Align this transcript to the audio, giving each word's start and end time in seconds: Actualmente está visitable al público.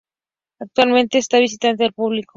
Actualmente 0.59 1.19
está 1.19 1.37
visitable 1.37 1.85
al 1.85 1.93
público. 1.93 2.29